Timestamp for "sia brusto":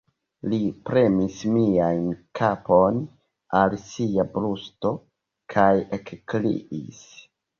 3.91-4.93